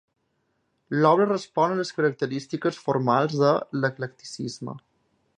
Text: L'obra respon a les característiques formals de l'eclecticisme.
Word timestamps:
L'obra 1.01 1.25
respon 1.27 1.73
a 1.73 1.75
les 1.79 1.91
característiques 1.97 2.79
formals 2.85 3.35
de 3.43 3.51
l'eclecticisme. 3.83 4.75